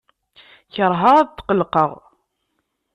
Keṛheɣ 0.73 1.13
ad 1.21 1.29
tqellqeɣ. 1.29 1.91